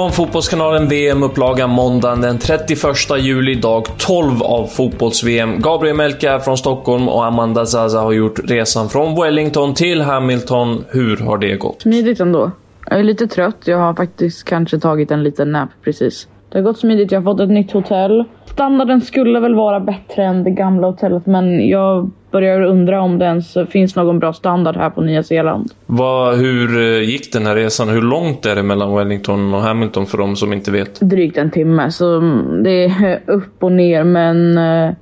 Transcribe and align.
Damfotbollskanalen 0.00 0.88
VM-upplaga 0.88 1.66
måndagen 1.66 2.20
den 2.20 2.38
31 2.38 2.78
juli, 3.18 3.54
dag 3.54 3.86
12 3.98 4.42
av 4.42 4.66
fotbolls-VM. 4.66 5.60
Gabriel 5.60 5.96
Melka 5.96 6.40
från 6.40 6.58
Stockholm 6.58 7.08
och 7.08 7.24
Amanda 7.24 7.66
Zaza 7.66 8.00
har 8.00 8.12
gjort 8.12 8.38
resan 8.44 8.88
från 8.88 9.22
Wellington 9.22 9.74
till 9.74 10.00
Hamilton. 10.00 10.84
Hur 10.88 11.16
har 11.16 11.38
det 11.38 11.56
gått? 11.56 11.82
Smidigt 11.82 12.20
ändå. 12.20 12.50
Jag 12.86 12.98
är 12.98 13.02
lite 13.02 13.26
trött. 13.26 13.56
Jag 13.64 13.78
har 13.78 13.94
faktiskt 13.94 14.44
kanske 14.44 14.78
tagit 14.78 15.10
en 15.10 15.22
liten 15.22 15.52
nap 15.52 15.70
precis. 15.84 16.28
Det 16.50 16.58
har 16.58 16.62
gått 16.62 16.78
smidigt. 16.78 17.12
Jag 17.12 17.20
har 17.20 17.24
fått 17.24 17.40
ett 17.40 17.50
nytt 17.50 17.72
hotell. 17.72 18.24
Standarden 18.44 19.00
skulle 19.00 19.40
väl 19.40 19.54
vara 19.54 19.80
bättre 19.80 20.24
än 20.24 20.44
det 20.44 20.50
gamla 20.50 20.86
hotellet 20.86 21.26
men 21.26 21.68
jag 21.68 22.10
börjar 22.30 22.62
undra 22.62 23.00
om 23.00 23.18
det 23.18 23.24
ens 23.24 23.56
finns 23.68 23.96
någon 23.96 24.18
bra 24.18 24.32
standard 24.32 24.76
här 24.76 24.90
på 24.90 25.00
Nya 25.00 25.22
Zeeland. 25.22 25.72
Vad, 25.86 26.36
hur 26.38 26.80
eh, 26.80 27.02
gick 27.02 27.32
den 27.32 27.46
här 27.46 27.54
resan? 27.54 27.88
Hur 27.88 28.02
långt 28.02 28.46
är 28.46 28.56
det 28.56 28.62
mellan 28.62 28.94
Wellington 28.96 29.54
och 29.54 29.60
Hamilton 29.60 30.06
för 30.06 30.18
de 30.18 30.36
som 30.36 30.52
inte 30.52 30.70
vet? 30.70 31.00
Drygt 31.00 31.36
en 31.36 31.50
timme 31.50 31.90
så 31.90 32.20
det 32.64 32.84
är 32.84 33.20
upp 33.26 33.62
och 33.62 33.72
ner 33.72 34.04
men 34.04 34.58
eh, 34.58 34.94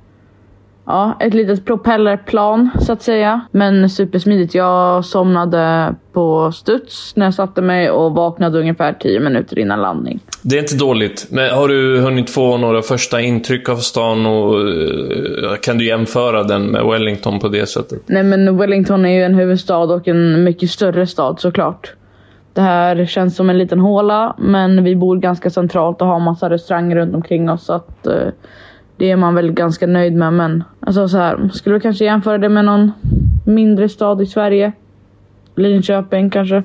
Ja, 0.89 1.17
ett 1.19 1.33
litet 1.33 1.65
propellerplan 1.65 2.69
så 2.81 2.93
att 2.93 3.01
säga. 3.01 3.41
Men 3.51 3.89
supersmidigt. 3.89 4.55
Jag 4.55 5.05
somnade 5.05 5.95
på 6.13 6.51
studs 6.51 7.15
när 7.15 7.25
jag 7.25 7.33
satte 7.33 7.61
mig 7.61 7.91
och 7.91 8.11
vaknade 8.11 8.59
ungefär 8.59 8.93
10 8.93 9.19
minuter 9.19 9.59
innan 9.59 9.81
landning. 9.81 10.19
Det 10.41 10.55
är 10.55 10.61
inte 10.61 10.77
dåligt. 10.77 11.27
Men 11.31 11.49
har 11.49 11.67
du 11.67 11.99
hunnit 11.99 12.29
få 12.29 12.57
några 12.57 12.81
första 12.81 13.21
intryck 13.21 13.69
av 13.69 13.75
stan 13.75 14.25
och 14.25 14.59
eh, 14.59 15.55
kan 15.61 15.77
du 15.77 15.85
jämföra 15.85 16.43
den 16.43 16.65
med 16.65 16.85
Wellington 16.85 17.39
på 17.39 17.47
det 17.47 17.69
sättet? 17.69 18.01
Nej 18.05 18.23
men 18.23 18.57
Wellington 18.57 19.05
är 19.05 19.13
ju 19.13 19.23
en 19.23 19.35
huvudstad 19.35 19.77
och 19.77 20.07
en 20.07 20.43
mycket 20.43 20.69
större 20.69 21.07
stad 21.07 21.39
såklart. 21.39 21.93
Det 22.53 22.61
här 22.61 23.05
känns 23.05 23.35
som 23.35 23.49
en 23.49 23.57
liten 23.57 23.79
håla 23.79 24.35
men 24.37 24.83
vi 24.83 24.95
bor 24.95 25.17
ganska 25.17 25.49
centralt 25.49 26.01
och 26.01 26.07
har 26.07 26.19
massa 26.19 26.49
restauranger 26.49 26.95
runt 26.95 27.15
omkring 27.15 27.49
oss 27.49 27.65
så 27.65 27.73
att 27.73 28.07
eh, 28.07 28.27
det 28.99 29.11
är 29.11 29.15
man 29.15 29.35
väl 29.35 29.51
ganska 29.51 29.87
nöjd 29.87 30.13
med 30.13 30.33
men 30.33 30.63
alltså 30.79 31.07
så 31.07 31.17
här, 31.17 31.49
skulle 31.53 31.75
du 31.75 31.79
kanske 31.79 32.05
jämföra 32.05 32.37
det 32.37 32.49
med 32.49 32.65
någon 32.65 32.91
mindre 33.45 33.89
stad 33.89 34.21
i 34.21 34.25
Sverige? 34.25 34.71
Linköping 35.55 36.29
kanske? 36.29 36.63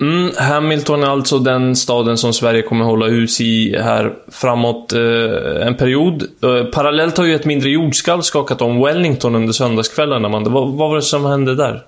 Mm, 0.00 0.30
Hamilton 0.38 1.02
är 1.02 1.06
alltså 1.06 1.38
den 1.38 1.76
staden 1.76 2.16
som 2.16 2.32
Sverige 2.32 2.62
kommer 2.62 2.84
hålla 2.84 3.06
hus 3.06 3.40
i 3.40 3.76
här 3.78 4.12
framåt 4.28 4.92
eh, 4.92 5.66
en 5.66 5.74
period. 5.74 6.22
Eh, 6.22 6.64
parallellt 6.64 7.18
har 7.18 7.24
ju 7.24 7.34
ett 7.34 7.44
mindre 7.44 7.70
jordskalv 7.70 8.20
skakat 8.20 8.62
om 8.62 8.82
Wellington 8.82 9.34
under 9.34 9.52
söndagskvällen, 9.52 10.24
Amanda. 10.24 10.50
Vad, 10.50 10.72
vad 10.72 10.88
var 10.88 10.96
det 10.96 11.02
som 11.02 11.24
hände 11.24 11.54
där? 11.54 11.82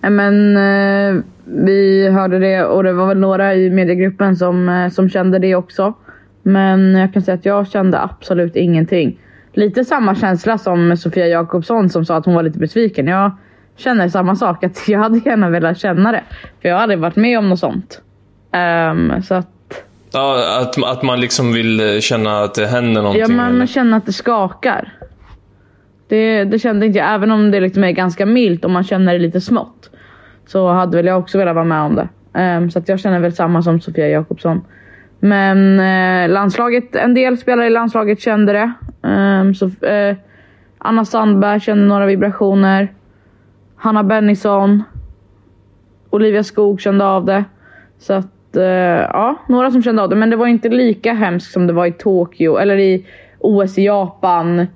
Men 0.00 0.56
eh, 0.56 1.22
vi 1.44 2.08
hörde 2.08 2.38
det 2.38 2.64
och 2.64 2.82
det 2.82 2.92
var 2.92 3.06
väl 3.06 3.18
några 3.18 3.54
i 3.54 3.70
mediegruppen 3.70 4.36
som, 4.36 4.68
eh, 4.68 4.90
som 4.90 5.10
kände 5.10 5.38
det 5.38 5.54
också. 5.54 5.94
Men 6.42 6.94
jag 6.94 7.12
kan 7.12 7.22
säga 7.22 7.34
att 7.34 7.44
jag 7.44 7.68
kände 7.68 8.00
absolut 8.00 8.56
ingenting. 8.56 9.18
Lite 9.52 9.84
samma 9.84 10.14
känsla 10.14 10.58
som 10.58 10.96
Sofia 10.96 11.26
Jakobsson 11.26 11.90
som 11.90 12.04
sa 12.04 12.16
att 12.16 12.24
hon 12.26 12.34
var 12.34 12.42
lite 12.42 12.58
besviken. 12.58 13.06
Jag 13.06 13.30
känner 13.76 14.08
samma 14.08 14.36
sak, 14.36 14.64
att 14.64 14.88
jag 14.88 14.98
hade 14.98 15.18
gärna 15.18 15.50
velat 15.50 15.78
känna 15.78 16.12
det. 16.12 16.22
För 16.62 16.68
jag 16.68 16.78
hade 16.78 16.96
varit 16.96 17.16
med 17.16 17.38
om 17.38 17.48
något 17.48 17.58
sånt. 17.58 18.02
Ehm, 18.52 19.22
så 19.22 19.34
att... 19.34 19.48
Ja, 20.12 20.60
att, 20.60 20.84
att 20.84 21.02
man 21.02 21.20
liksom 21.20 21.52
vill 21.52 22.00
känna 22.00 22.40
att 22.40 22.54
det 22.54 22.66
händer 22.66 23.02
någonting? 23.02 23.20
Ja, 23.20 23.28
man 23.28 23.54
eller? 23.54 23.66
känner 23.66 23.96
att 23.96 24.06
det 24.06 24.12
skakar. 24.12 24.92
Det, 26.08 26.44
det 26.44 26.58
kände 26.58 26.86
inte 26.86 26.98
jag, 26.98 27.14
även 27.14 27.30
om 27.30 27.50
det 27.50 27.60
liksom 27.60 27.84
är 27.84 27.90
ganska 27.90 28.26
milt 28.26 28.64
och 28.64 28.70
man 28.70 28.84
känner 28.84 29.12
det 29.12 29.18
lite 29.18 29.40
smått. 29.40 29.90
Så 30.46 30.68
hade 30.68 30.96
väl 30.96 31.06
jag 31.06 31.18
också 31.18 31.38
velat 31.38 31.54
vara 31.54 31.64
med 31.64 31.80
om 31.80 31.94
det. 31.94 32.08
Ehm, 32.34 32.70
så 32.70 32.78
att 32.78 32.88
jag 32.88 33.00
känner 33.00 33.20
väl 33.20 33.32
samma 33.32 33.62
som 33.62 33.80
Sofia 33.80 34.08
Jakobsson. 34.08 34.64
Men 35.20 35.80
eh, 35.80 36.30
landslaget, 36.30 36.96
en 36.96 37.14
del 37.14 37.38
spelare 37.38 37.66
i 37.66 37.70
landslaget 37.70 38.20
kände 38.20 38.52
det. 38.52 38.72
Um, 39.08 39.54
så, 39.54 39.86
eh, 39.86 40.16
Anna 40.78 41.04
Sandberg 41.04 41.60
kände 41.60 41.84
några 41.84 42.06
vibrationer. 42.06 42.92
Hanna 43.76 44.02
Bennison. 44.02 44.82
Olivia 46.10 46.44
Skog 46.44 46.80
kände 46.80 47.04
av 47.04 47.24
det. 47.24 47.44
Så 47.98 48.12
att, 48.12 48.56
eh, 48.56 48.62
ja, 48.62 49.36
några 49.48 49.70
som 49.70 49.82
kände 49.82 50.02
av 50.02 50.08
det. 50.08 50.16
Men 50.16 50.30
det 50.30 50.36
var 50.36 50.46
inte 50.46 50.68
lika 50.68 51.12
hemskt 51.12 51.52
som 51.52 51.66
det 51.66 51.72
var 51.72 51.86
i 51.86 51.92
Tokyo, 51.92 52.56
eller 52.56 52.76
i 52.76 53.06
OS 53.38 53.78
i 53.78 53.84
Japan 53.84 54.66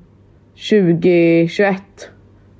2021. 0.70 1.82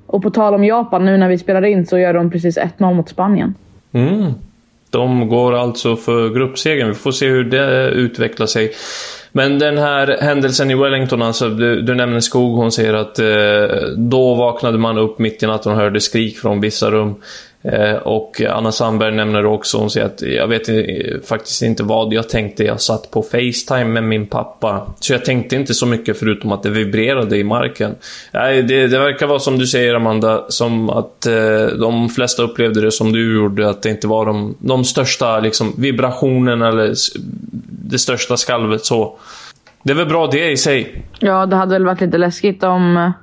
Och 0.07 0.23
på 0.23 0.29
tal 0.29 0.53
om 0.53 0.63
Japan, 0.63 1.05
nu 1.05 1.17
när 1.17 1.29
vi 1.29 1.37
spelar 1.37 1.65
in 1.65 1.85
så 1.85 1.97
gör 1.97 2.13
de 2.13 2.31
precis 2.31 2.57
1-0 2.57 2.93
mot 2.93 3.09
Spanien. 3.09 3.55
Mm. 3.91 4.33
De 4.93 5.29
går 5.29 5.53
alltså 5.53 5.95
för 5.95 6.29
gruppsegern. 6.29 6.87
Vi 6.87 6.93
får 6.93 7.11
se 7.11 7.27
hur 7.27 7.43
det 7.43 7.89
utvecklar 7.89 8.47
sig. 8.47 8.73
Men 9.31 9.59
den 9.59 9.77
här 9.77 10.17
händelsen 10.21 10.71
i 10.71 10.75
Wellington, 10.75 11.21
alltså, 11.21 11.49
du, 11.49 11.81
du 11.81 11.95
nämner 11.95 12.19
Skog, 12.19 12.55
hon 12.55 12.71
säger 12.71 12.93
att 12.93 13.19
eh, 13.19 13.87
då 13.97 14.33
vaknade 14.33 14.77
man 14.77 14.97
upp 14.97 15.19
mitt 15.19 15.43
i 15.43 15.47
natten 15.47 15.71
och 15.71 15.77
hörde 15.77 15.99
skrik 15.99 16.37
från 16.37 16.61
vissa 16.61 16.91
rum. 16.91 17.15
Eh, 17.63 17.95
och 17.95 18.41
Anna 18.41 18.71
Sandberg 18.71 19.15
nämner 19.15 19.45
också, 19.45 19.77
hon 19.77 19.89
säger 19.89 20.05
att 20.05 20.21
jag 20.21 20.47
vet 20.47 20.69
faktiskt 21.27 21.61
inte 21.61 21.83
vad 21.83 22.13
jag 22.13 22.29
tänkte. 22.29 22.63
Jag 22.63 22.81
satt 22.81 23.11
på 23.11 23.21
Facetime 23.21 23.85
med 23.85 24.03
min 24.03 24.27
pappa. 24.27 24.93
Så 24.99 25.13
jag 25.13 25.25
tänkte 25.25 25.55
inte 25.55 25.73
så 25.73 25.85
mycket 25.85 26.19
förutom 26.19 26.51
att 26.51 26.63
det 26.63 26.69
vibrerade 26.69 27.37
i 27.37 27.43
marken. 27.43 27.95
Nej, 28.31 28.63
det, 28.63 28.87
det 28.87 28.99
verkar 28.99 29.27
vara 29.27 29.39
som 29.39 29.57
du 29.59 29.67
säger 29.67 29.95
Amanda, 29.95 30.45
som 30.47 30.89
att 30.89 31.25
eh, 31.25 31.65
de 31.79 32.09
flesta 32.09 32.43
upplevde 32.43 32.81
det 32.81 32.91
som 32.91 33.11
du 33.11 33.35
gjorde, 33.35 33.69
att 33.69 33.81
det 33.81 33.89
inte 33.89 34.07
var 34.07 34.25
de, 34.25 34.55
de 34.59 34.83
största 34.83 35.39
liksom, 35.39 35.73
vibrationerna 35.77 36.67
eller 36.67 36.93
det 37.69 37.99
största 37.99 38.37
skalvet 38.37 38.85
så. 38.85 39.17
Det 39.83 39.91
är 39.91 39.95
väl 39.95 40.07
bra 40.07 40.27
det 40.27 40.51
i 40.51 40.57
sig. 40.57 41.05
Ja, 41.19 41.45
det 41.45 41.55
hade 41.55 41.73
väl 41.73 41.85
varit 41.85 42.01
lite 42.01 42.17
läskigt 42.17 42.63
om 42.63 43.13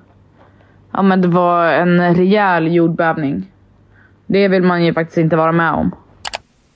om 0.93 1.21
det 1.21 1.29
var 1.29 1.67
en 1.67 2.15
rejäl 2.15 2.75
jordbävning. 2.75 3.47
Det 4.33 4.49
vill 4.49 4.63
man 4.63 4.85
ju 4.85 4.95
faktiskt 4.95 5.19
inte 5.19 5.37
vara 5.37 5.53
med 5.53 5.73
om. 5.73 5.95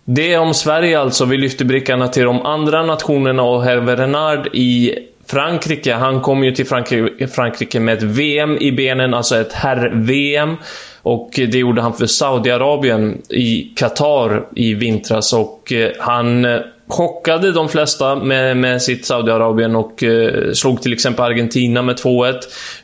Det 0.05 0.33
är 0.33 0.41
om 0.41 0.55
Sverige 0.55 1.01
alltså. 1.01 1.25
Vi 1.25 1.37
lyfter 1.37 1.65
brickorna 1.65 2.09
till 2.09 2.25
de 2.25 2.43
andra 2.43 2.83
nationerna 2.83 3.43
och 3.43 3.63
Hervé 3.63 3.97
Renard 3.97 4.47
i 4.53 4.95
Frankrike. 5.27 5.95
Han 5.95 6.21
kom 6.21 6.45
ju 6.45 6.53
till 6.53 6.67
Frankrike, 6.67 7.27
Frankrike 7.29 7.81
med 7.81 7.99
ett 7.99 8.03
VM 8.03 8.59
i 8.61 8.73
benen, 8.73 9.15
alltså 9.15 9.37
ett 9.37 9.53
herr-VM. 9.53 10.57
Och 11.03 11.31
det 11.35 11.59
gjorde 11.59 11.83
han 11.83 11.93
för 11.93 12.07
Saudiarabien 12.07 13.23
i 13.29 13.73
Qatar 13.77 14.47
i 14.55 14.75
vintras 14.75 15.33
och 15.33 15.73
eh, 15.73 15.91
han 15.99 16.45
eh, 16.45 16.61
chockade 16.89 17.53
de 17.53 17.69
flesta 17.69 18.17
med, 18.17 18.57
med 18.57 18.83
sitt 18.83 19.07
Saudiarabien 19.07 19.77
och 19.77 20.03
eh, 20.03 20.53
slog 20.53 20.83
till 20.83 20.93
exempel 20.93 21.25
Argentina 21.25 21.83
med 21.83 21.97
2-1. 21.97 22.35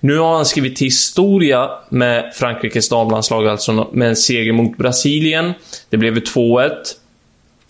Nu 0.00 0.18
har 0.18 0.34
han 0.34 0.44
skrivit 0.44 0.82
historia 0.82 1.70
med 1.88 2.30
Frankrikes 2.34 2.88
damlandslag, 2.88 3.48
alltså 3.48 3.88
med 3.92 4.08
en 4.08 4.16
seger 4.16 4.52
mot 4.52 4.76
Brasilien. 4.76 5.52
Det 5.90 5.96
blev 5.96 6.14
2-1. 6.14 6.70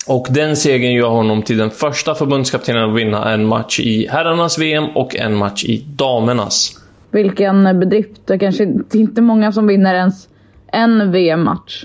Och 0.07 0.27
den 0.31 0.57
segern 0.57 0.93
gör 0.93 1.09
honom 1.09 1.43
till 1.43 1.59
den 1.59 1.71
första 1.71 2.15
förbundskaptenen 2.15 2.91
att 2.91 2.97
vinna 2.97 3.33
en 3.33 3.47
match 3.47 3.81
i 3.81 4.09
herrarnas 4.11 4.59
VM 4.59 4.85
och 4.95 5.17
en 5.17 5.37
match 5.37 5.65
i 5.65 5.85
damernas. 5.87 6.81
Vilken 7.11 7.81
bedrift. 7.81 8.27
Det 8.27 8.35
är 8.35 8.39
kanske 8.39 8.75
inte 8.93 9.23
många 9.23 9.53
som 9.53 9.67
vinner 9.67 9.95
ens 9.95 10.29
en 10.73 11.13
VM-match. 11.13 11.85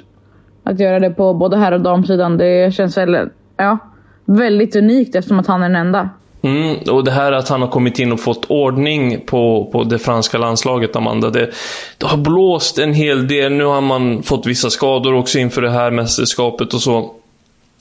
Att 0.63 0.79
göra 0.79 0.99
det 0.99 1.09
på 1.09 1.33
både 1.33 1.57
herr 1.57 1.71
och 1.71 1.81
damsidan, 1.81 2.37
det 2.37 2.73
känns 2.73 2.97
väl, 2.97 3.29
ja, 3.57 3.77
väldigt 4.25 4.75
unikt 4.75 5.15
eftersom 5.15 5.39
att 5.39 5.47
han 5.47 5.63
är 5.63 5.69
den 5.69 5.75
enda. 5.75 6.09
Mm, 6.41 6.75
och 6.91 7.03
det 7.03 7.11
här 7.11 7.31
att 7.31 7.49
han 7.49 7.61
har 7.61 7.67
kommit 7.67 7.99
in 7.99 8.11
och 8.11 8.19
fått 8.19 8.45
ordning 8.45 9.21
på, 9.25 9.69
på 9.71 9.83
det 9.83 9.99
franska 9.99 10.37
landslaget, 10.37 10.95
Amanda. 10.95 11.29
Det, 11.29 11.51
det 11.97 12.05
har 12.05 12.17
blåst 12.17 12.77
en 12.77 12.93
hel 12.93 13.27
del. 13.27 13.51
Nu 13.51 13.63
har 13.63 13.81
man 13.81 14.23
fått 14.23 14.45
vissa 14.45 14.69
skador 14.69 15.13
också 15.13 15.39
inför 15.39 15.61
det 15.61 15.71
här 15.71 15.91
mästerskapet 15.91 16.73
och 16.73 16.81
så. 16.81 17.11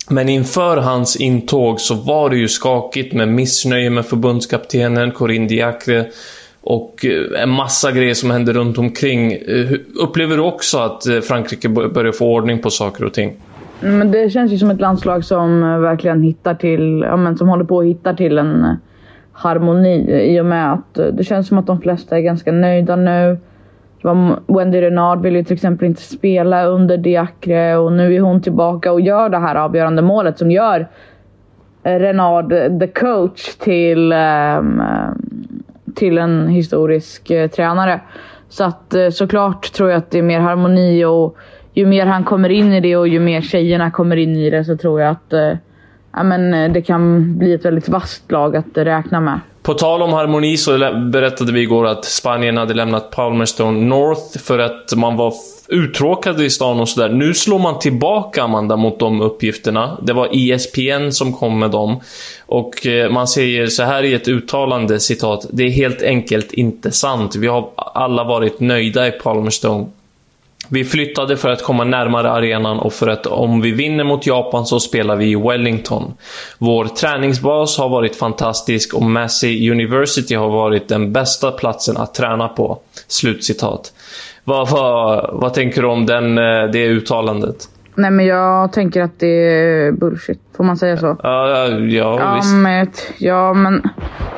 Men 0.08 0.29
inför 0.29 0.76
hans 0.76 1.17
intåg 1.17 1.81
så 1.81 1.94
var 1.94 2.31
det 2.31 2.37
ju 2.37 2.49
skakigt 2.49 3.12
med 3.12 3.29
missnöje 3.29 3.90
med 3.90 4.06
förbundskaptenen 4.06 5.11
Corinne 5.11 5.49
Diacre 5.49 6.06
och 6.61 7.05
eh, 7.05 7.43
en 7.43 7.50
massa 7.50 7.93
grejer 7.93 8.14
som 8.14 8.31
hände 8.31 8.52
runt 8.52 8.79
omkring. 8.79 9.32
Eh, 9.32 9.73
upplever 10.00 10.37
du 10.37 10.43
också 10.43 10.79
att 10.79 11.06
eh, 11.06 11.20
Frankrike 11.20 11.69
börjar 11.69 12.12
få 12.12 12.26
ordning 12.26 12.58
på 12.58 12.70
saker 12.70 13.05
och 13.05 13.14
ting? 13.14 13.37
Men 13.84 14.10
det 14.10 14.31
känns 14.31 14.52
ju 14.52 14.58
som 14.58 14.70
ett 14.70 14.81
landslag 14.81 15.25
som 15.25 15.62
eh, 15.62 15.78
verkligen 15.78 16.22
hittar 16.22 16.54
till, 16.54 17.04
ja 17.08 17.16
men 17.16 17.36
som 17.36 17.48
håller 17.48 17.64
på 17.64 17.81
att 17.81 17.86
hitta 17.86 18.14
till 18.14 18.38
en 18.38 18.64
eh, 18.64 18.75
harmoni 19.32 20.25
i 20.34 20.40
och 20.40 20.46
med 20.46 20.72
att 20.72 20.98
eh, 20.98 21.06
det 21.06 21.25
känns 21.25 21.48
som 21.48 21.58
att 21.58 21.66
de 21.66 21.81
flesta 21.81 22.16
är 22.16 22.20
ganska 22.20 22.52
nöjda 22.52 22.96
nu. 22.96 23.38
Wendy 24.46 24.81
Renard 24.81 25.22
vill 25.22 25.36
ju 25.36 25.44
till 25.44 25.54
exempel 25.54 25.86
inte 25.86 26.02
spela 26.02 26.64
under 26.64 26.96
Diacre 26.96 27.76
och 27.76 27.92
nu 27.92 28.14
är 28.14 28.20
hon 28.20 28.42
tillbaka 28.42 28.92
och 28.92 29.00
gör 29.00 29.28
det 29.28 29.38
här 29.38 29.54
avgörande 29.54 30.02
målet 30.02 30.38
som 30.38 30.50
gör 30.50 30.88
Renard, 31.82 32.50
the 32.80 32.87
coach, 32.87 33.54
till, 33.54 34.12
ehm, 34.12 34.82
till 35.94 36.19
en 36.19 36.48
historisk 36.48 37.32
tränare. 37.56 38.00
Så 38.48 38.64
att 38.64 38.94
såklart 39.12 39.72
tror 39.72 39.90
jag 39.90 39.98
att 39.98 40.10
det 40.10 40.19
är 40.19 40.22
mer 40.22 40.40
harmoni 40.40 41.04
och 41.04 41.37
ju 41.75 41.87
mer 41.87 42.06
han 42.06 42.25
kommer 42.25 42.49
in 42.49 42.73
i 42.73 42.81
det 42.81 42.97
och 42.97 43.09
ju 43.09 43.21
mer 43.21 43.43
tjejerna 43.43 43.91
kommer 43.91 44.17
in 44.17 44.37
i 44.37 44.50
det 44.50 44.65
så 44.65 44.76
tror 44.76 45.00
jag 45.00 45.11
att 45.11 45.32
eh, 45.32 45.53
ja, 46.12 46.23
men, 46.23 46.55
eh, 46.55 46.73
det 46.73 46.82
kan 46.82 47.35
bli 47.38 47.53
ett 47.53 47.65
väldigt 47.65 47.88
vasst 47.88 48.32
lag 48.32 48.56
att 48.56 48.67
räkna 48.75 49.21
med. 49.21 49.41
På 49.62 49.75
tal 49.75 50.03
om 50.03 50.12
harmoni 50.12 50.56
så 50.56 50.79
berättade 51.12 51.53
vi 51.53 51.61
igår 51.61 51.87
att 51.87 52.05
Spanien 52.05 52.56
hade 52.56 52.75
lämnat 52.75 53.11
Palmerstone 53.11 53.87
North 53.87 54.38
för 54.38 54.59
att 54.59 54.97
man 54.97 55.17
var 55.17 55.35
uttråkade 55.69 56.44
i 56.44 56.50
stan 56.50 56.81
och 56.81 56.88
sådär. 56.88 57.09
Nu 57.09 57.35
slår 57.35 57.59
man 57.59 57.79
tillbaka, 57.79 58.43
Amanda, 58.43 58.76
mot 58.76 58.99
de 58.99 59.21
uppgifterna. 59.21 59.99
Det 60.03 60.12
var 60.12 60.29
ESPN 60.32 61.11
som 61.11 61.32
kom 61.32 61.59
med 61.59 61.71
dem. 61.71 62.00
Och 62.47 62.87
eh, 62.87 63.11
man 63.11 63.29
säger 63.29 63.67
så 63.67 63.82
här 63.82 64.03
i 64.03 64.15
ett 64.15 64.29
uttalande, 64.29 65.00
citat. 65.00 65.47
Det 65.50 65.62
är 65.62 65.71
helt 65.71 66.03
enkelt 66.03 66.53
inte 66.53 66.91
sant. 66.91 67.37
Vi 67.37 67.47
har 67.47 67.69
alla 67.76 68.25
varit 68.25 68.61
nöjda 68.61 69.09
i 69.09 69.11
Palmerstone 69.11 69.87
vi 70.69 70.84
flyttade 70.84 71.37
för 71.37 71.49
att 71.49 71.62
komma 71.62 71.84
närmare 71.84 72.31
arenan 72.31 72.78
och 72.78 72.93
för 72.93 73.06
att 73.06 73.26
om 73.26 73.61
vi 73.61 73.72
vinner 73.72 74.05
mot 74.05 74.26
Japan 74.26 74.66
så 74.66 74.81
spelar 74.81 75.16
vi 75.16 75.31
i 75.31 75.37
Wellington. 75.37 76.14
Vår 76.58 76.84
träningsbas 76.84 77.78
har 77.78 77.88
varit 77.88 78.16
fantastisk 78.16 78.94
och 78.94 79.02
Massey 79.02 79.70
University 79.70 80.34
har 80.34 80.50
varit 80.50 80.88
den 80.88 81.12
bästa 81.12 81.50
platsen 81.50 81.96
att 81.96 82.14
träna 82.14 82.49
på. 82.49 82.78
Slutcitat. 83.08 83.93
Vad, 84.44 84.70
vad, 84.70 85.31
vad 85.32 85.55
tänker 85.55 85.82
du 85.82 85.88
om 85.88 86.06
den, 86.06 86.38
eh, 86.38 86.70
det 86.72 86.87
uttalandet? 86.87 87.56
Nej 87.94 88.11
men 88.11 88.26
jag 88.26 88.72
tänker 88.72 89.02
att 89.02 89.19
det 89.19 89.26
är 89.26 89.93
bullshit. 89.93 90.40
Får 90.56 90.64
man 90.64 90.76
säga 90.76 90.96
så? 90.96 91.16
Ja, 91.22 91.49
ja, 91.49 91.69
ja 91.78 92.34
visst. 92.34 92.55
Men, 92.55 92.90
ja 93.19 93.55
men 93.55 93.82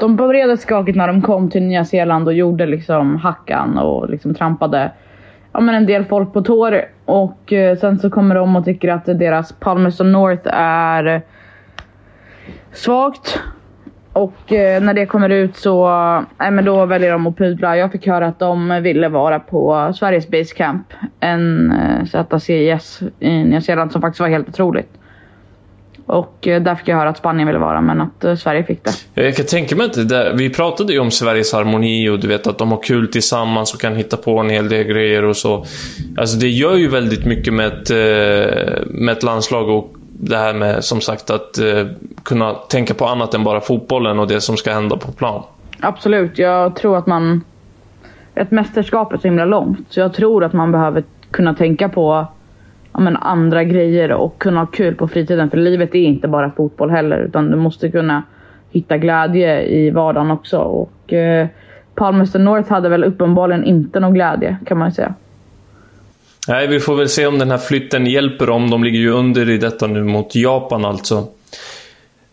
de 0.01 0.17
började 0.17 0.57
skakigt 0.57 0.97
när 0.97 1.07
de 1.07 1.23
kom 1.23 1.51
till 1.51 1.63
Nya 1.63 1.85
Zeeland 1.85 2.29
och 2.29 2.35
gjorde 2.35 2.67
liksom 2.67 3.17
hackan 3.17 3.79
och 3.79 4.11
liksom 4.11 4.35
trampade 4.35 4.93
ja, 5.57 5.61
men 5.61 5.75
en 5.75 5.87
del 5.87 6.05
folk 6.05 6.33
på 6.33 6.43
tår. 6.43 6.85
Och 7.05 7.53
eh, 7.53 7.79
sen 7.79 7.99
så 7.99 8.11
kommer 8.11 8.35
de 8.35 8.57
och 8.57 8.65
tycker 8.65 8.89
att 8.89 9.05
deras 9.05 9.53
Palmerston 9.53 10.13
North 10.13 10.49
är 10.53 11.23
svagt. 12.73 13.41
Och 14.13 14.53
eh, 14.53 14.83
när 14.83 14.95
det 14.95 15.07
kommer 15.07 15.29
ut 15.29 15.57
så 15.57 15.87
eh, 16.41 16.51
men 16.51 16.65
då 16.65 16.87
väljer 16.87 17.13
de 17.13 17.27
att 17.27 17.37
pudla. 17.37 17.77
Jag 17.77 17.93
fick 17.93 18.07
höra 18.07 18.27
att 18.27 18.39
de 18.39 18.83
ville 18.83 19.09
vara 19.09 19.41
på 19.41 19.93
Sveriges 19.95 20.29
Basecamp. 20.29 20.93
En 21.21 21.73
eh, 21.73 22.05
ZCIS 22.05 23.03
i 23.21 23.45
Nya 23.45 23.61
Zeeland 23.61 23.93
som 23.93 24.03
faktiskt 24.03 24.21
var 24.21 24.29
helt 24.29 24.49
otroligt. 24.49 24.91
Och 26.07 26.47
eh, 26.47 26.63
där 26.63 26.75
fick 26.75 26.89
jag 26.89 26.97
höra 26.97 27.09
att 27.09 27.17
Spanien 27.17 27.47
ville 27.47 27.59
vara, 27.59 27.81
men 27.81 28.01
att 28.01 28.25
eh, 28.25 28.35
Sverige 28.35 28.65
fick 28.65 28.85
det. 28.85 29.23
Jag 29.23 29.37
kan 29.37 29.47
tänka 29.47 29.77
mig 29.77 29.87
att 29.87 30.09
det 30.09 30.33
vi 30.35 30.51
pratade 30.51 30.93
ju 30.93 30.99
om 30.99 31.11
Sveriges 31.11 31.53
harmoni 31.53 32.09
och 32.09 32.21
du 32.21 32.29
vet 32.29 32.47
att 32.47 32.59
de 32.59 32.71
har 32.71 32.83
kul 32.83 33.09
tillsammans 33.09 33.75
och 33.75 33.81
kan 33.81 33.97
hitta 33.97 34.17
på 34.17 34.39
en 34.39 34.51
hel 34.51 34.69
del 34.69 34.85
grejer 34.85 35.25
och 35.25 35.37
så. 35.37 35.65
Alltså 36.19 36.39
det 36.39 36.49
gör 36.49 36.75
ju 36.75 36.89
väldigt 36.89 37.27
mycket 37.27 37.55
med 37.55 37.67
ett, 37.67 37.91
eh, 37.91 38.87
med 38.87 39.13
ett 39.13 39.23
landslag 39.23 39.69
och 39.69 39.93
det 40.21 40.37
här 40.37 40.55
med 40.55 40.85
som 40.85 41.01
sagt 41.01 41.31
att 41.31 41.59
kunna 42.23 42.55
tänka 42.55 42.95
på 42.95 43.07
annat 43.07 43.35
än 43.35 43.45
bara 43.45 43.61
fotbollen 43.61 44.19
och 44.19 44.29
det 44.29 44.41
som 44.41 44.57
ska 44.57 44.73
hända 44.73 44.97
på 44.97 45.13
plan. 45.13 45.43
Absolut, 45.81 46.39
jag 46.39 46.77
tror 46.77 46.99
att 46.99 47.07
man... 47.07 47.45
Ett 48.35 48.51
mästerskap 48.51 49.13
är 49.13 49.17
så 49.17 49.23
himla 49.23 49.45
långt, 49.45 49.87
så 49.89 50.01
jag 50.01 50.15
tror 50.15 50.45
att 50.45 50.53
man 50.53 50.73
behöver 50.73 51.05
kunna 51.31 51.55
tänka 51.55 51.89
på 51.89 52.27
ja, 52.97 53.03
men 53.03 53.17
andra 53.17 53.65
grejer 53.65 54.13
och 54.13 54.39
kunna 54.39 54.61
ha 54.61 54.67
kul 54.67 54.95
på 54.95 55.09
fritiden. 55.09 55.51
För 55.51 55.59
livet 55.59 55.95
är 55.95 55.99
inte 55.99 56.29
bara 56.29 56.51
fotboll 56.51 56.91
heller, 56.91 57.19
utan 57.19 57.51
du 57.51 57.57
måste 57.57 57.91
kunna 57.91 58.23
hitta 58.71 58.99
glädje 58.99 59.63
i 59.63 59.91
vardagen 59.91 60.31
också. 60.31 60.59
Och 60.59 61.13
eh, 61.13 61.47
Palmerston 61.95 62.45
North 62.45 62.73
hade 62.73 62.89
väl 62.89 63.05
uppenbarligen 63.05 63.65
inte 63.65 64.01
någon 64.01 64.15
glädje, 64.15 64.57
kan 64.67 64.79
man 64.79 64.89
ju 64.89 64.95
säga. 64.95 65.15
Nej, 66.49 66.67
vi 66.67 66.81
får 66.81 66.97
väl 66.97 67.09
se 67.09 67.27
om 67.27 67.39
den 67.39 67.51
här 67.51 67.59
flytten 67.59 68.07
hjälper 68.07 68.47
dem. 68.47 68.71
De 68.71 68.85
ligger 68.85 68.99
ju 68.99 69.11
under 69.11 69.51
i 69.51 69.59
detta 69.59 69.87
nu 69.87 70.05
mot 70.05 70.35
Japan 70.35 70.85
alltså. 70.85 71.25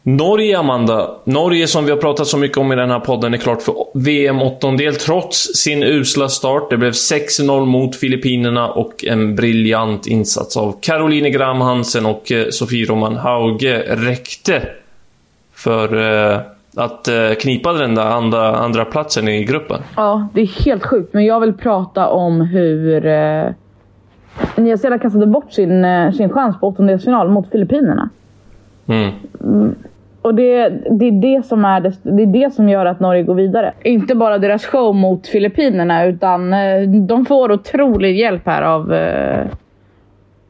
Norge, 0.05 0.59
Amanda. 0.59 1.09
Norge 1.23 1.67
som 1.67 1.85
vi 1.85 1.91
har 1.91 1.97
pratat 1.97 2.27
så 2.27 2.37
mycket 2.37 2.57
om 2.57 2.71
i 2.71 2.75
den 2.75 2.91
här 2.91 2.99
podden 2.99 3.33
är 3.33 3.37
klart 3.37 3.61
för 3.61 3.75
VM-åttondel 3.93 4.95
trots 4.95 5.55
sin 5.55 5.83
usla 5.83 6.29
start. 6.29 6.69
Det 6.69 6.77
blev 6.77 6.91
6-0 6.91 7.65
mot 7.65 7.95
Filippinerna 7.95 8.69
och 8.69 9.05
en 9.05 9.35
briljant 9.35 10.07
insats 10.07 10.57
av 10.57 10.75
Caroline 10.81 11.31
Gram 11.31 11.61
Hansen 11.61 12.05
och 12.05 12.31
eh, 12.31 12.45
Sofie 12.49 12.85
Roman 12.85 13.15
Hauge 13.15 13.83
räckte 13.87 14.61
för 15.53 15.95
eh, 16.33 16.39
att 16.75 17.07
eh, 17.07 17.33
knipa 17.41 17.73
den 17.73 17.95
där 17.95 18.05
andra, 18.05 18.57
andra 18.57 18.85
platsen 18.85 19.27
i 19.27 19.43
gruppen. 19.43 19.81
Ja, 19.95 20.27
det 20.33 20.41
är 20.41 20.65
helt 20.65 20.85
sjukt. 20.85 21.13
Men 21.13 21.25
jag 21.25 21.39
vill 21.39 21.53
prata 21.53 22.09
om 22.09 22.41
hur 22.41 23.05
eh, 23.05 23.45
Nya 24.55 24.77
Zeeland 24.77 25.01
kastade 25.01 25.27
bort 25.27 25.53
sin, 25.53 25.85
sin 26.17 26.29
chans 26.29 26.59
på 26.59 26.67
åttondelsfinal 26.67 27.29
mot 27.29 27.51
Filippinerna. 27.51 28.09
Mm. 28.87 29.11
Och 30.23 30.35
det, 30.35 30.69
det, 30.69 31.05
är 31.05 31.21
det, 31.21 31.45
som 31.45 31.65
är 31.65 31.81
det, 31.81 31.93
det 32.03 32.23
är 32.23 32.27
det 32.27 32.53
som 32.53 32.69
gör 32.69 32.85
att 32.85 32.99
Norge 32.99 33.23
går 33.23 33.35
vidare. 33.35 33.73
Inte 33.83 34.15
bara 34.15 34.37
deras 34.37 34.65
show 34.65 34.95
mot 34.95 35.27
Filippinerna 35.27 36.05
utan 36.05 36.53
eh, 36.53 36.81
de 37.07 37.25
får 37.25 37.51
otrolig 37.51 38.19
hjälp 38.19 38.45
här 38.45 38.61
av, 38.61 38.93
eh, 38.93 39.45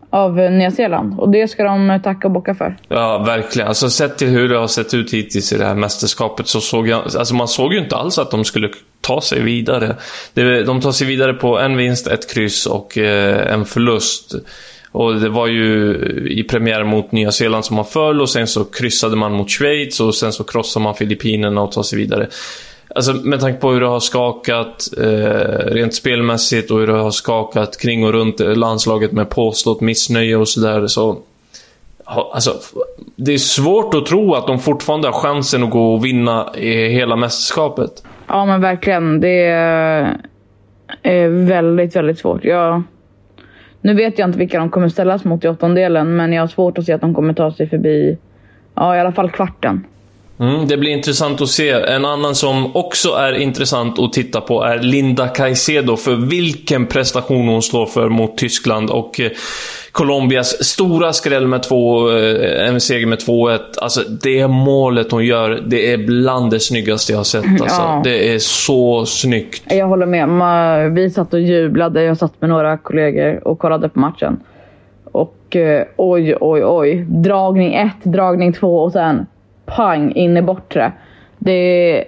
av 0.09 0.35
Nya 0.35 0.71
Zeeland. 0.71 1.19
Och 1.19 1.29
det 1.29 1.47
ska 1.47 1.63
de 1.63 1.99
tacka 2.03 2.27
och 2.27 2.31
bocka 2.31 2.55
för. 2.55 2.77
Ja, 2.87 3.23
verkligen. 3.25 3.67
Alltså 3.67 3.89
sett 3.89 4.17
till 4.17 4.27
hur 4.27 4.49
det 4.49 4.57
har 4.57 4.67
sett 4.67 4.93
ut 4.93 5.13
hittills 5.13 5.53
i 5.53 5.57
det 5.57 5.65
här 5.65 5.75
mästerskapet 5.75 6.47
så 6.47 6.61
såg 6.61 6.87
jag... 6.87 7.01
Alltså 7.17 7.35
man 7.35 7.47
såg 7.47 7.73
ju 7.73 7.79
inte 7.79 7.95
alls 7.95 8.17
att 8.17 8.31
de 8.31 8.43
skulle 8.43 8.69
ta 9.01 9.21
sig 9.21 9.41
vidare. 9.41 9.95
De 10.65 10.81
tar 10.81 10.91
sig 10.91 11.07
vidare 11.07 11.33
på 11.33 11.59
en 11.59 11.77
vinst, 11.77 12.07
ett 12.07 12.33
kryss 12.33 12.65
och 12.65 12.97
eh, 12.97 13.53
en 13.53 13.65
förlust. 13.65 14.35
Och 14.93 15.15
det 15.15 15.29
var 15.29 15.47
ju 15.47 15.95
i 16.29 16.43
premiären 16.43 16.87
mot 16.87 17.11
Nya 17.11 17.31
Zeeland 17.31 17.65
som 17.65 17.75
man 17.75 17.85
föll 17.85 18.21
och 18.21 18.29
sen 18.29 18.47
så 18.47 18.63
kryssade 18.63 19.15
man 19.15 19.31
mot 19.31 19.49
Schweiz 19.49 19.99
och 19.99 20.15
sen 20.15 20.33
så 20.33 20.43
krossade 20.43 20.83
man 20.83 20.95
Filippinerna 20.95 21.61
och 21.61 21.71
tog 21.71 21.85
sig 21.85 21.99
vidare. 21.99 22.27
Alltså 22.95 23.13
med 23.13 23.39
tanke 23.39 23.59
på 23.59 23.71
hur 23.71 23.79
det 23.79 23.87
har 23.87 23.99
skakat 23.99 24.89
eh, 24.97 25.73
rent 25.73 25.93
spelmässigt 25.93 26.71
och 26.71 26.79
hur 26.79 26.87
det 26.87 26.93
har 26.93 27.11
skakat 27.11 27.77
kring 27.81 28.05
och 28.05 28.13
runt 28.13 28.39
landslaget 28.39 29.11
med 29.11 29.29
påstått 29.29 29.81
missnöje 29.81 30.35
och 30.35 30.47
sådär 30.47 30.87
så... 30.87 31.17
Alltså, 32.05 32.53
det 33.15 33.33
är 33.33 33.37
svårt 33.37 33.93
att 33.93 34.05
tro 34.05 34.33
att 34.33 34.47
de 34.47 34.59
fortfarande 34.59 35.07
har 35.07 35.13
chansen 35.13 35.63
att 35.63 35.69
gå 35.69 35.93
och 35.93 36.05
vinna 36.05 36.49
hela 36.55 37.15
mästerskapet. 37.15 38.03
Ja 38.27 38.45
men 38.45 38.61
verkligen. 38.61 39.19
Det 39.19 39.45
är 41.03 41.27
väldigt, 41.27 41.95
väldigt 41.95 42.19
svårt. 42.19 42.43
Jag 42.43 42.83
nu 43.83 43.93
vet 43.93 44.19
jag 44.19 44.29
inte 44.29 44.39
vilka 44.39 44.59
de 44.59 44.69
kommer 44.69 44.89
ställas 44.89 45.25
mot 45.25 45.45
i 45.45 45.47
åttondelen, 45.47 46.15
men 46.15 46.33
jag 46.33 46.41
har 46.41 46.47
svårt 46.47 46.77
att 46.77 46.85
se 46.85 46.93
att 46.93 47.01
de 47.01 47.13
kommer 47.13 47.33
ta 47.33 47.51
sig 47.51 47.69
förbi, 47.69 48.17
ja 48.75 48.95
i 48.95 48.99
alla 48.99 49.11
fall 49.11 49.31
kvarten. 49.31 49.85
Mm, 50.39 50.67
det 50.67 50.77
blir 50.77 50.91
intressant 50.91 51.41
att 51.41 51.49
se. 51.49 51.69
En 51.69 52.05
annan 52.05 52.35
som 52.35 52.75
också 52.75 53.09
är 53.09 53.33
intressant 53.33 53.99
att 53.99 54.13
titta 54.13 54.41
på 54.41 54.63
är 54.63 54.79
Linda 54.79 55.27
Caicedo. 55.27 55.95
För 55.95 56.15
vilken 56.15 56.85
prestation 56.85 57.47
hon 57.47 57.61
slår 57.61 57.85
för 57.85 58.09
mot 58.09 58.37
Tyskland 58.37 58.89
och 58.89 59.19
eh, 59.19 59.31
Colombias 59.91 60.63
stora 60.63 61.13
skräll 61.13 61.47
med 61.47 61.63
två, 61.63 62.11
eh, 62.11 62.67
en 62.67 62.81
seger 62.81 63.07
med 63.07 63.19
2-1. 63.19 63.59
Alltså, 63.81 64.01
det 64.23 64.47
målet 64.47 65.11
hon 65.11 65.25
gör, 65.25 65.63
det 65.67 65.93
är 65.93 65.97
bland 65.97 66.51
det 66.51 66.59
snyggaste 66.59 67.11
jag 67.11 67.19
har 67.19 67.23
sett. 67.23 67.61
Alltså. 67.61 67.81
Ja. 67.81 68.01
Det 68.03 68.33
är 68.33 68.39
så 68.39 69.05
snyggt. 69.05 69.63
Jag 69.73 69.87
håller 69.87 70.05
med. 70.05 70.91
Vi 70.91 71.09
satt 71.09 71.33
och 71.33 71.41
jublade. 71.41 72.03
Jag 72.03 72.17
satt 72.17 72.41
med 72.41 72.49
några 72.49 72.77
kollegor 72.77 73.47
och 73.47 73.59
kollade 73.59 73.89
på 73.89 73.99
matchen. 73.99 74.39
Och 75.11 75.55
eh, 75.55 75.85
oj, 75.95 76.35
oj, 76.39 76.65
oj. 76.65 77.05
Dragning 77.09 77.73
ett, 77.73 78.03
dragning 78.03 78.53
två 78.53 78.79
och 78.79 78.91
sen 78.91 79.25
pang 79.65 80.11
in 80.11 80.37
i 80.37 80.41
bortre. 80.41 80.91
Det 81.37 81.51
är 81.51 82.05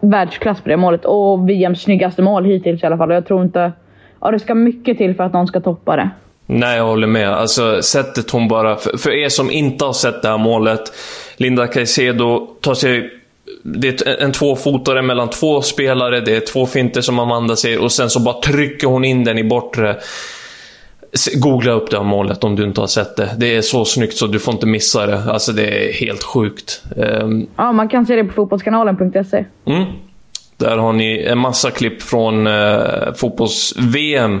världsklass 0.00 0.60
på 0.60 0.68
det 0.68 0.76
målet. 0.76 1.04
Och 1.04 1.48
VMs 1.48 1.82
snyggaste 1.82 2.22
mål 2.22 2.44
hittills 2.44 2.82
i 2.82 2.86
alla 2.86 2.96
fall. 2.96 3.10
Jag 3.10 3.26
tror 3.26 3.42
inte... 3.42 3.72
Ja, 4.20 4.30
det 4.30 4.38
ska 4.38 4.54
mycket 4.54 4.98
till 4.98 5.14
för 5.14 5.24
att 5.24 5.32
någon 5.32 5.46
ska 5.46 5.60
toppa 5.60 5.96
det. 5.96 6.10
Nej, 6.46 6.76
jag 6.76 6.84
håller 6.84 7.06
med. 7.06 7.28
Alltså, 7.28 7.82
sättet 7.82 8.30
hon 8.30 8.48
bara... 8.48 8.76
För, 8.76 8.96
för 8.96 9.10
er 9.10 9.28
som 9.28 9.50
inte 9.50 9.84
har 9.84 9.92
sett 9.92 10.22
det 10.22 10.28
här 10.28 10.38
målet. 10.38 10.80
Linda 11.36 11.66
Caicedo 11.66 12.46
tar 12.60 12.74
sig... 12.74 13.10
Det 13.62 14.06
är 14.06 14.22
en 14.22 14.32
tvåfotare 14.32 15.02
mellan 15.02 15.30
två 15.30 15.62
spelare. 15.62 16.20
Det 16.20 16.36
är 16.36 16.40
två 16.40 16.66
finter 16.66 17.00
som 17.00 17.18
Amanda 17.18 17.56
säger. 17.56 17.82
Och 17.82 17.92
sen 17.92 18.10
så 18.10 18.20
bara 18.20 18.40
trycker 18.40 18.86
hon 18.86 19.04
in 19.04 19.24
den 19.24 19.38
i 19.38 19.44
bortre. 19.44 19.96
Googla 21.34 21.72
upp 21.72 21.90
det 21.90 21.96
här 21.96 22.04
målet 22.04 22.44
om 22.44 22.56
du 22.56 22.64
inte 22.64 22.80
har 22.80 22.88
sett 22.88 23.16
det. 23.16 23.30
Det 23.38 23.56
är 23.56 23.62
så 23.62 23.84
snyggt 23.84 24.16
så 24.16 24.26
du 24.26 24.38
får 24.38 24.54
inte 24.54 24.66
missa 24.66 25.06
det. 25.06 25.22
Alltså 25.32 25.52
det 25.52 25.88
är 25.88 25.92
helt 25.92 26.22
sjukt. 26.22 26.82
Ehm, 26.96 27.46
Ja, 27.56 27.72
man 27.72 27.88
kan 27.88 28.06
se 28.06 28.16
det 28.16 28.24
på 28.24 28.32
fotbollskanalen.se. 28.32 29.44
mm. 29.66 29.84
Där 30.56 30.76
har 30.76 30.92
ni 30.92 31.22
en 31.22 31.38
massa 31.38 31.70
klipp 31.70 32.02
från 32.02 32.46
eh, 32.46 33.12
fotbolls-VM. 33.16 34.40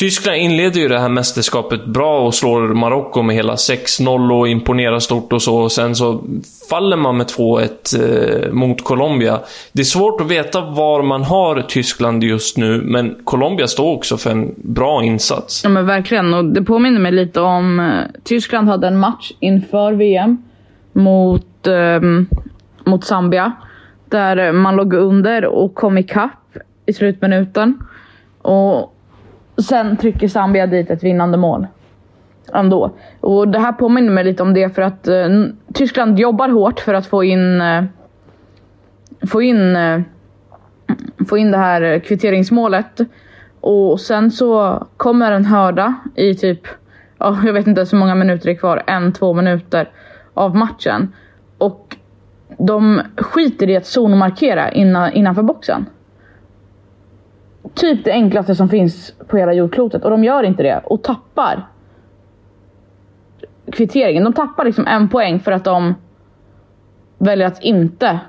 Tyskland 0.00 0.36
inleder 0.36 0.80
ju 0.80 0.88
det 0.88 0.98
här 0.98 1.08
mästerskapet 1.08 1.86
bra 1.86 2.20
och 2.26 2.34
slår 2.34 2.60
Marocko 2.60 3.22
med 3.22 3.36
hela 3.36 3.54
6-0 3.54 4.38
och 4.38 4.48
imponerar 4.48 4.98
stort 4.98 5.32
och 5.32 5.42
så. 5.42 5.56
Och 5.56 5.72
sen 5.72 5.94
så 5.94 6.24
faller 6.70 6.96
man 6.96 7.16
med 7.16 7.26
2-1 7.26 8.46
eh, 8.46 8.52
mot 8.52 8.84
Colombia. 8.84 9.40
Det 9.72 9.80
är 9.80 9.84
svårt 9.84 10.20
att 10.20 10.30
veta 10.30 10.60
var 10.60 11.02
man 11.02 11.22
har 11.24 11.62
Tyskland 11.62 12.24
just 12.24 12.56
nu, 12.56 12.82
men 12.82 13.16
Colombia 13.24 13.66
står 13.66 13.96
också 13.96 14.16
för 14.16 14.30
en 14.30 14.54
bra 14.56 15.04
insats. 15.04 15.60
Ja 15.64 15.70
men 15.70 15.86
verkligen. 15.86 16.34
Och 16.34 16.44
det 16.44 16.62
påminner 16.62 17.00
mig 17.00 17.12
lite 17.12 17.40
om... 17.40 17.80
eh, 17.80 18.20
Tyskland 18.24 18.68
hade 18.68 18.86
en 18.86 18.98
match 18.98 19.32
inför 19.40 19.92
VM 19.92 20.42
mot, 20.92 21.66
eh, 21.66 22.00
mot 22.84 23.04
Zambia. 23.04 23.52
Där 24.08 24.52
man 24.52 24.76
låg 24.76 24.94
under 24.94 25.44
och 25.44 25.74
kom 25.74 25.98
ikapp 25.98 26.56
i 26.86 26.92
slutminuten. 26.92 27.78
Och 28.42 28.96
sen 29.64 29.96
trycker 29.96 30.28
Zambia 30.28 30.66
dit 30.66 30.90
ett 30.90 31.04
vinnande 31.04 31.38
mål. 31.38 31.66
Ändå. 32.52 32.90
Och 33.20 33.48
det 33.48 33.58
här 33.58 33.72
påminner 33.72 34.12
mig 34.12 34.24
lite 34.24 34.42
om 34.42 34.54
det 34.54 34.74
för 34.74 34.82
att 34.82 35.08
eh, 35.08 35.28
Tyskland 35.74 36.18
jobbar 36.18 36.48
hårt 36.48 36.80
för 36.80 36.94
att 36.94 37.06
få 37.06 37.24
in... 37.24 37.60
Eh, 37.60 37.84
få 39.30 39.42
in... 39.42 39.76
Eh, 39.76 40.00
få 41.28 41.38
in 41.38 41.50
det 41.50 41.58
här 41.58 41.98
kvitteringsmålet. 41.98 43.00
Och 43.60 44.00
sen 44.00 44.30
så 44.30 44.82
kommer 44.96 45.32
en 45.32 45.44
hörda 45.44 45.94
i 46.14 46.34
typ, 46.34 46.60
ja, 47.18 47.38
jag 47.44 47.52
vet 47.52 47.66
inte 47.66 47.86
så 47.86 47.96
många 47.96 48.14
minuter 48.14 48.44
det 48.44 48.52
är 48.52 48.58
kvar, 48.58 48.82
en, 48.86 49.12
två 49.12 49.32
minuter 49.32 49.88
av 50.34 50.56
matchen. 50.56 51.12
Och 51.58 51.96
de 52.58 53.02
skiter 53.16 53.70
i 53.70 53.76
att 53.76 53.86
zonmarkera 53.86 54.70
innan, 54.70 55.12
innanför 55.12 55.42
boxen. 55.42 55.86
Typ 57.74 58.04
det 58.04 58.10
enklaste 58.10 58.54
som 58.54 58.68
finns 58.68 59.14
på 59.28 59.36
hela 59.36 59.52
jordklotet 59.52 60.04
och 60.04 60.10
de 60.10 60.24
gör 60.24 60.42
inte 60.42 60.62
det 60.62 60.80
och 60.84 61.02
tappar 61.02 61.66
kvitteringen. 63.72 64.24
De 64.24 64.32
tappar 64.32 64.64
liksom 64.64 64.86
en 64.86 65.08
poäng 65.08 65.40
för 65.40 65.52
att 65.52 65.64
de 65.64 65.94
väljer 67.18 67.46
att 67.46 67.62
inte... 67.62 68.20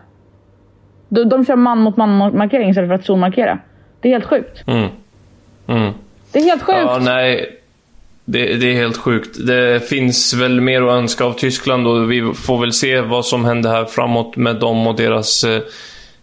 De, 1.09 1.23
de 1.23 1.45
kör 1.45 1.55
man 1.55 1.77
mot 1.77 1.97
man 1.97 2.38
markering 2.38 2.69
istället 2.69 2.89
för 2.89 2.95
att 2.95 3.05
zonmarkera. 3.05 3.59
Det 4.01 4.07
är 4.07 4.11
helt 4.11 4.25
sjukt. 4.25 4.67
Mm. 4.67 4.89
Mm. 5.67 5.93
Det 6.31 6.39
är 6.39 6.43
helt 6.43 6.61
sjukt. 6.61 6.79
Ja, 6.79 7.00
nej. 7.01 7.57
Det, 8.25 8.55
det 8.55 8.65
är 8.65 8.75
helt 8.75 8.97
sjukt. 8.97 9.47
Det 9.47 9.89
finns 9.89 10.33
väl 10.33 10.61
mer 10.61 10.81
att 10.81 10.91
önska 10.91 11.25
av 11.25 11.33
Tyskland 11.33 11.88
och 11.88 12.11
vi 12.11 12.33
får 12.33 12.59
väl 12.59 12.73
se 12.73 13.01
vad 13.01 13.25
som 13.25 13.45
händer 13.45 13.69
här 13.69 13.85
framåt 13.85 14.35
med 14.35 14.55
dem 14.55 14.88
och 14.88 14.95
deras 14.95 15.43
eh, 15.43 15.61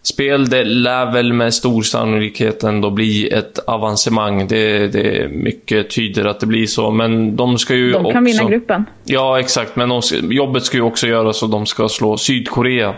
spel. 0.01 0.49
Det 0.49 0.63
lär 0.63 1.11
väl 1.11 1.33
med 1.33 1.53
stor 1.53 1.81
sannolikhet 1.81 2.63
ändå 2.63 2.89
bli 2.89 3.29
ett 3.29 3.59
avancemang. 3.67 4.47
Det, 4.47 4.87
det 4.87 5.31
mycket 5.31 5.89
tyder 5.89 6.25
att 6.25 6.39
det 6.39 6.45
blir 6.45 6.65
så, 6.65 6.91
men 6.91 7.35
de 7.35 7.57
ska 7.57 7.75
ju 7.75 7.91
De 7.91 8.03
kan 8.03 8.05
också... 8.05 8.19
vinna 8.19 8.49
gruppen. 8.49 8.85
Ja, 9.05 9.39
exakt. 9.39 9.75
Men 9.75 9.89
de, 9.89 10.01
jobbet 10.31 10.63
ska 10.63 10.77
ju 10.77 10.83
också 10.83 11.07
göras 11.07 11.43
och 11.43 11.49
de 11.49 11.65
ska 11.65 11.89
slå 11.89 12.17
Sydkorea. 12.17 12.95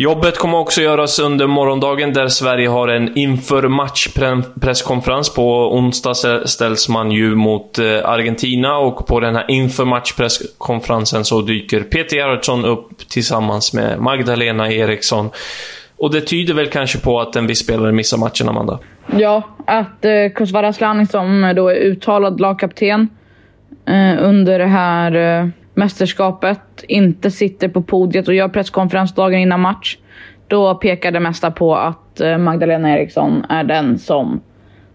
Jobbet 0.00 0.38
kommer 0.38 0.58
också 0.58 0.82
göras 0.82 1.18
under 1.18 1.46
morgondagen 1.46 2.12
där 2.12 2.28
Sverige 2.28 2.68
har 2.68 2.88
en 2.88 3.18
inför 3.18 3.68
matchpresskonferens. 3.68 5.34
På 5.34 5.74
onsdag 5.74 6.14
ställs 6.44 6.88
man 6.88 7.10
ju 7.10 7.34
mot 7.34 7.78
eh, 7.78 7.84
Argentina 8.04 8.78
och 8.78 9.06
på 9.06 9.20
den 9.20 9.34
här 9.34 9.44
inför 9.48 9.84
matchpresskonferensen 9.84 11.24
så 11.24 11.40
dyker 11.40 11.80
Peter 11.80 12.16
Gerhardsson 12.16 12.64
upp 12.64 13.08
tillsammans 13.08 13.74
med 13.74 14.00
Magdalena 14.00 14.72
Eriksson. 14.72 15.30
Och 15.96 16.12
det 16.12 16.20
tyder 16.20 16.54
väl 16.54 16.66
kanske 16.66 16.98
på 16.98 17.20
att 17.20 17.36
en 17.36 17.46
viss 17.46 17.58
spelare 17.58 17.92
missar 17.92 18.18
matchen, 18.18 18.48
Amanda? 18.48 18.78
Ja, 19.16 19.42
att 19.66 20.04
eh, 20.04 20.12
Kosovare 20.34 20.68
Asllani 20.68 21.06
som 21.06 21.52
då 21.56 21.68
är 21.68 21.74
uttalad 21.74 22.40
lagkapten 22.40 23.08
eh, 23.86 24.24
under 24.24 24.58
det 24.58 24.66
här 24.66 25.14
eh, 25.14 25.48
mästerskapet 25.74 26.84
inte 26.88 27.30
sitter 27.30 27.68
på 27.68 27.82
podiet 27.82 28.28
och 28.28 28.34
gör 28.34 28.48
presskonferens 28.48 29.14
dagen 29.14 29.40
innan 29.40 29.60
match. 29.60 29.98
Då 30.48 30.74
pekar 30.74 31.10
det 31.10 31.20
mesta 31.20 31.50
på 31.50 31.76
att 31.76 32.20
eh, 32.20 32.38
Magdalena 32.38 32.98
Eriksson 32.98 33.44
är 33.48 33.64
den 33.64 33.98
som 33.98 34.40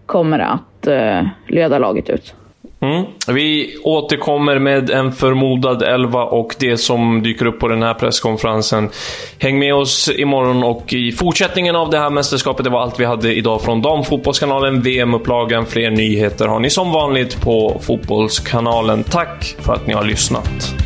kommer 0.06 0.38
att 0.38 0.86
eh, 0.86 1.22
leda 1.46 1.78
laget 1.78 2.10
ut. 2.10 2.34
Mm. 2.80 3.04
Vi 3.28 3.76
återkommer 3.82 4.58
med 4.58 4.90
en 4.90 5.12
förmodad 5.12 5.82
elva 5.82 6.24
och 6.24 6.54
det 6.58 6.76
som 6.76 7.22
dyker 7.22 7.46
upp 7.46 7.60
på 7.60 7.68
den 7.68 7.82
här 7.82 7.94
presskonferensen. 7.94 8.90
Häng 9.38 9.58
med 9.58 9.74
oss 9.74 10.10
imorgon 10.16 10.64
och 10.64 10.92
i 10.92 11.12
fortsättningen 11.12 11.76
av 11.76 11.90
det 11.90 11.98
här 11.98 12.10
mästerskapet. 12.10 12.64
Det 12.64 12.70
var 12.70 12.82
allt 12.82 13.00
vi 13.00 13.04
hade 13.04 13.34
idag 13.34 13.62
från 13.62 13.82
Damfotbollskanalen. 13.82 14.82
VM-upplagan, 14.82 15.66
fler 15.66 15.90
nyheter 15.90 16.46
har 16.48 16.60
ni 16.60 16.70
som 16.70 16.92
vanligt 16.92 17.40
på 17.40 17.80
Fotbollskanalen. 17.86 19.04
Tack 19.04 19.56
för 19.58 19.72
att 19.72 19.86
ni 19.86 19.94
har 19.94 20.04
lyssnat. 20.04 20.85